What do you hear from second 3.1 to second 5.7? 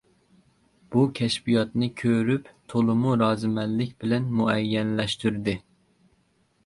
رازىمەنلىك بىلەن مۇئەييەنلەشتۈردى.